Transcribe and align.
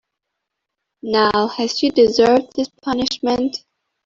Now, 1.03 1.49
has 1.57 1.77
she 1.77 1.91
deserved 1.91 2.55
this 2.55 2.69
punishment? 2.81 3.63